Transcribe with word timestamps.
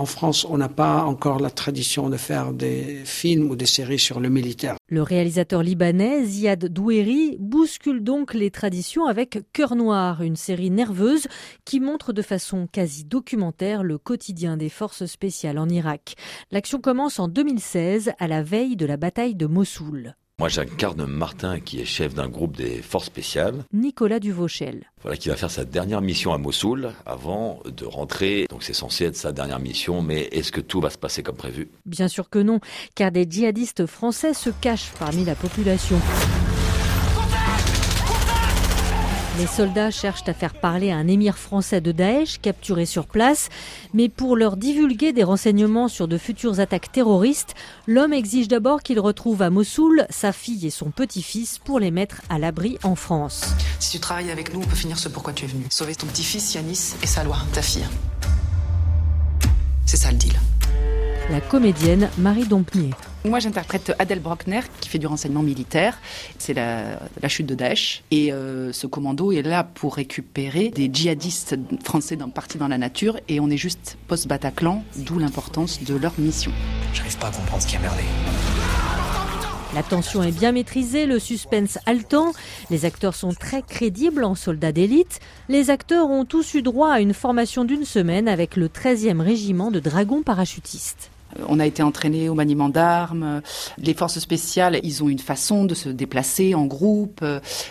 en 0.00 0.06
France, 0.06 0.46
on 0.48 0.56
n'a 0.56 0.70
pas 0.70 1.02
encore 1.04 1.40
la 1.40 1.50
tradition 1.50 2.08
de 2.08 2.16
faire 2.16 2.54
des 2.54 3.02
films 3.04 3.50
ou 3.50 3.56
des 3.56 3.66
séries 3.66 3.98
sur 3.98 4.18
le 4.18 4.30
militaire. 4.30 4.76
Le 4.88 5.02
réalisateur 5.02 5.62
libanais 5.62 6.24
Ziad 6.24 6.64
Doueri 6.64 7.36
bouscule 7.38 8.02
donc 8.02 8.32
les 8.32 8.50
traditions 8.50 9.04
avec 9.04 9.40
Cœur 9.52 9.76
Noir, 9.76 10.22
une 10.22 10.36
série 10.36 10.70
nerveuse 10.70 11.26
qui 11.66 11.80
montre 11.80 12.14
de 12.14 12.22
façon 12.22 12.66
quasi 12.66 13.04
documentaire 13.04 13.82
le 13.82 13.98
quotidien 13.98 14.56
des 14.56 14.70
forces 14.70 15.04
spéciales 15.04 15.58
en 15.58 15.68
Irak. 15.68 16.14
L'action 16.50 16.80
commence 16.80 17.18
en 17.18 17.28
2016 17.28 18.12
à 18.18 18.26
la 18.26 18.42
veille 18.42 18.76
de 18.76 18.86
la 18.86 18.96
bataille 18.96 19.34
de 19.34 19.44
Mossoul. 19.44 20.14
Moi, 20.40 20.48
j'incarne 20.48 21.04
Martin, 21.04 21.60
qui 21.60 21.82
est 21.82 21.84
chef 21.84 22.14
d'un 22.14 22.26
groupe 22.26 22.56
des 22.56 22.80
forces 22.80 23.04
spéciales. 23.04 23.62
Nicolas 23.74 24.20
Duvauchel. 24.20 24.84
Voilà, 25.02 25.18
qui 25.18 25.28
va 25.28 25.36
faire 25.36 25.50
sa 25.50 25.66
dernière 25.66 26.00
mission 26.00 26.32
à 26.32 26.38
Mossoul 26.38 26.92
avant 27.04 27.60
de 27.66 27.84
rentrer. 27.84 28.46
Donc, 28.48 28.62
c'est 28.62 28.72
censé 28.72 29.04
être 29.04 29.16
sa 29.16 29.32
dernière 29.32 29.60
mission, 29.60 30.00
mais 30.00 30.30
est-ce 30.32 30.50
que 30.50 30.62
tout 30.62 30.80
va 30.80 30.88
se 30.88 30.96
passer 30.96 31.22
comme 31.22 31.36
prévu? 31.36 31.68
Bien 31.84 32.08
sûr 32.08 32.30
que 32.30 32.38
non, 32.38 32.58
car 32.94 33.12
des 33.12 33.26
djihadistes 33.28 33.84
français 33.84 34.32
se 34.32 34.48
cachent 34.48 34.92
parmi 34.98 35.26
la 35.26 35.34
population. 35.34 36.00
Les 39.40 39.46
soldats 39.46 39.90
cherchent 39.90 40.28
à 40.28 40.34
faire 40.34 40.52
parler 40.52 40.90
un 40.90 41.08
émir 41.08 41.38
français 41.38 41.80
de 41.80 41.92
Daesh 41.92 42.42
capturé 42.42 42.84
sur 42.84 43.06
place, 43.06 43.48
mais 43.94 44.10
pour 44.10 44.36
leur 44.36 44.58
divulguer 44.58 45.14
des 45.14 45.24
renseignements 45.24 45.88
sur 45.88 46.08
de 46.08 46.18
futures 46.18 46.60
attaques 46.60 46.92
terroristes, 46.92 47.54
l'homme 47.86 48.12
exige 48.12 48.48
d'abord 48.48 48.82
qu'il 48.82 49.00
retrouve 49.00 49.40
à 49.40 49.48
Mossoul 49.48 50.04
sa 50.10 50.32
fille 50.32 50.66
et 50.66 50.70
son 50.70 50.90
petit-fils 50.90 51.58
pour 51.58 51.80
les 51.80 51.90
mettre 51.90 52.20
à 52.28 52.38
l'abri 52.38 52.76
en 52.82 52.96
France. 52.96 53.46
Si 53.78 53.92
tu 53.92 53.98
travailles 53.98 54.30
avec 54.30 54.52
nous, 54.52 54.60
on 54.60 54.66
peut 54.66 54.76
finir 54.76 54.98
ce 54.98 55.08
pourquoi 55.08 55.32
tu 55.32 55.46
es 55.46 55.48
venu. 55.48 55.64
Sauver 55.70 55.94
ton 55.94 56.06
petit-fils 56.06 56.52
Yanis 56.52 56.96
et 57.02 57.06
Salwa, 57.06 57.38
ta 57.54 57.62
fille. 57.62 57.86
C'est 59.86 59.96
ça 59.96 60.10
le 60.10 60.18
deal. 60.18 60.38
La 61.30 61.40
comédienne 61.40 62.10
Marie 62.18 62.44
Dompnier. 62.44 62.90
Moi, 63.24 63.38
j'interprète 63.38 63.92
Adèle 64.00 64.18
Brockner, 64.18 64.62
qui 64.80 64.88
fait 64.88 64.98
du 64.98 65.06
renseignement 65.06 65.44
militaire. 65.44 65.96
C'est 66.38 66.54
la, 66.54 66.98
chute 67.28 67.46
de 67.46 67.54
Daesh. 67.54 68.02
Et 68.10 68.32
euh, 68.32 68.72
ce 68.72 68.88
commando 68.88 69.30
est 69.30 69.42
là 69.42 69.62
pour 69.62 69.94
récupérer 69.94 70.70
des 70.70 70.90
djihadistes 70.92 71.56
français 71.84 72.16
dans, 72.16 72.30
partis 72.30 72.58
dans 72.58 72.66
la 72.66 72.78
nature. 72.78 73.16
Et 73.28 73.38
on 73.38 73.48
est 73.48 73.56
juste 73.56 73.96
post-Bataclan, 74.08 74.82
d'où 74.96 75.20
l'importance 75.20 75.84
de 75.84 75.94
leur 75.94 76.14
mission. 76.18 76.50
J'arrive 76.94 77.18
pas 77.18 77.28
à 77.28 77.30
comprendre 77.30 77.62
ce 77.62 77.68
qui 77.68 77.76
a 77.76 77.78
merdé. 77.78 78.02
La 79.72 79.84
tension 79.84 80.24
est 80.24 80.36
bien 80.36 80.50
maîtrisée, 80.50 81.06
le 81.06 81.20
suspense 81.20 81.78
haletant, 81.86 82.32
les 82.70 82.86
acteurs 82.86 83.14
sont 83.14 83.34
très 83.34 83.62
crédibles 83.62 84.24
en 84.24 84.34
soldats 84.34 84.72
d'élite. 84.72 85.20
Les 85.48 85.70
acteurs 85.70 86.10
ont 86.10 86.24
tous 86.24 86.54
eu 86.54 86.62
droit 86.62 86.90
à 86.90 86.98
une 86.98 87.14
formation 87.14 87.64
d'une 87.64 87.84
semaine 87.84 88.26
avec 88.26 88.56
le 88.56 88.66
13e 88.66 89.20
régiment 89.20 89.70
de 89.70 89.78
dragons 89.78 90.24
parachutistes. 90.24 91.12
On 91.48 91.60
a 91.60 91.66
été 91.66 91.82
entraîné 91.82 92.28
au 92.28 92.34
maniement 92.34 92.68
d'armes. 92.68 93.42
Les 93.78 93.94
forces 93.94 94.18
spéciales, 94.18 94.80
ils 94.82 95.02
ont 95.02 95.08
une 95.08 95.18
façon 95.18 95.64
de 95.64 95.74
se 95.74 95.88
déplacer 95.88 96.54
en 96.54 96.66
groupe. 96.66 97.24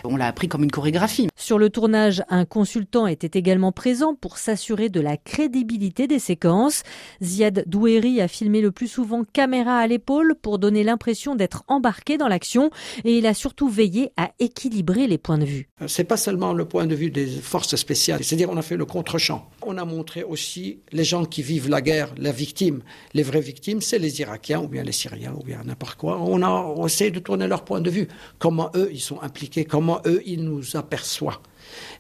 On 0.04 0.16
l'a 0.16 0.28
appris 0.28 0.48
comme 0.48 0.64
une 0.64 0.72
chorégraphie. 0.72 1.28
Sur 1.36 1.58
le 1.58 1.70
tournage, 1.70 2.24
un 2.30 2.46
consultant 2.46 3.08
était 3.08 3.40
également 3.40 3.72
présent 3.72 4.16
pour 4.16 4.38
s'assurer 4.38 4.90
de 4.90 5.00
la 5.00 5.18
crédibilité 5.18 6.08
des 6.08 6.20
séquences. 6.20 6.84
Ziad 7.24 7.64
Doueri 7.68 8.22
a 8.22 8.28
filmé 8.28 8.62
le 8.62 8.72
plus 8.72 8.88
souvent 8.88 9.24
caméra 9.24 9.78
à 9.78 9.88
l'épaule 9.88 10.36
pour 10.42 10.60
donner 10.60 10.84
l'impression 10.84 11.36
d'être 11.36 11.64
embarqué 11.68 12.18
dans 12.18 12.28
l'action 12.28 12.70
et 13.04 13.18
il 13.18 13.26
a 13.26 13.34
surtout 13.34 13.70
veillé 13.70 14.12
à 14.18 14.32
équilibrer 14.40 15.08
les 15.08 15.18
points 15.18 15.38
de 15.38 15.46
vue. 15.46 15.70
C'est 15.88 16.04
pas 16.04 16.18
seulement 16.18 16.54
le 16.54 16.66
point 16.66 16.86
de 16.86 16.96
vue 16.96 17.10
des 17.10 17.28
forces 17.28 17.76
spéciales, 17.76 18.24
c'est-à-dire 18.24 18.50
on 18.50 18.58
a 18.58 18.62
fait 18.62 18.78
le 18.78 18.86
contre-champ. 18.86 19.50
On 19.72 19.78
a 19.78 19.86
montré 19.86 20.24
aussi 20.24 20.80
les 20.92 21.04
gens 21.04 21.26
qui 21.26 21.44
vivent 21.44 21.70
la 21.70 21.84
guerre, 21.84 22.16
les 22.18 22.32
victimes, 22.32 22.82
les 23.14 23.22
vraies 23.22 23.40
victimes, 23.40 23.82
c'est 23.82 24.00
les 24.00 24.20
Irakiens 24.20 24.62
ou 24.62 24.68
bien 24.68 24.82
les 24.82 24.92
Syriens 24.92 25.36
ou 25.40 25.44
bien 25.44 25.62
n'importe 25.64 25.94
quoi. 25.94 26.20
On 26.20 26.42
a 26.42 26.50
on 26.50 26.88
essaie 26.88 27.12
de 27.12 27.20
tourner 27.20 27.46
leur 27.46 27.64
point 27.64 27.80
de 27.80 27.92
vue, 27.92 28.08
comment 28.40 28.72
eux 28.74 28.90
ils 28.92 29.00
sont 29.00 29.22
impliqués, 29.22 29.66
comment 29.66 30.02
eux 30.08 30.24
ils 30.26 30.44
nous 30.44 30.76
aperçoivent. 30.76 31.38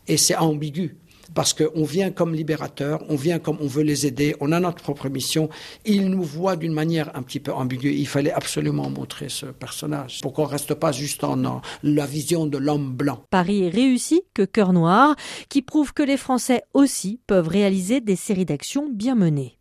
Et 0.07 0.17
c'est 0.17 0.35
ambigu 0.35 0.97
parce 1.33 1.53
qu'on 1.53 1.83
vient 1.83 2.11
comme 2.11 2.33
libérateur, 2.33 3.03
on 3.09 3.15
vient 3.15 3.39
comme 3.39 3.57
on 3.61 3.67
veut 3.67 3.83
les 3.83 4.05
aider, 4.05 4.35
on 4.39 4.51
a 4.51 4.59
notre 4.59 4.81
propre 4.81 5.09
mission. 5.09 5.49
Ils 5.85 6.09
nous 6.09 6.23
voient 6.23 6.55
d'une 6.55 6.73
manière 6.73 7.15
un 7.15 7.21
petit 7.21 7.39
peu 7.39 7.51
ambiguë. 7.51 7.93
Il 7.93 8.07
fallait 8.07 8.31
absolument 8.31 8.89
montrer 8.89 9.29
ce 9.29 9.45
personnage 9.47 10.21
pour 10.21 10.33
qu'on 10.33 10.45
reste 10.45 10.73
pas 10.73 10.91
juste 10.91 11.23
en 11.23 11.39
la 11.83 12.05
vision 12.05 12.45
de 12.45 12.57
l'homme 12.57 12.91
blanc. 12.93 13.23
Paris 13.29 13.69
réussi 13.69 14.21
que 14.33 14.43
Cœur 14.43 14.73
Noir, 14.73 15.15
qui 15.49 15.61
prouve 15.61 15.93
que 15.93 16.03
les 16.03 16.17
Français 16.17 16.63
aussi 16.73 17.19
peuvent 17.27 17.47
réaliser 17.47 18.01
des 18.01 18.15
séries 18.15 18.45
d'actions 18.45 18.89
bien 18.91 19.15
menées. 19.15 19.58